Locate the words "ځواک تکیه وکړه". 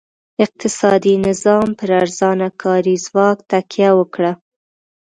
3.05-4.31